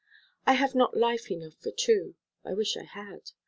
[0.47, 3.33] I have not life enough for two; I wish I had.